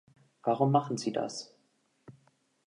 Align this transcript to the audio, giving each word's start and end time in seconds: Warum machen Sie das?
Warum 0.41 0.71
machen 0.71 0.97
Sie 0.97 1.11
das? 1.13 1.53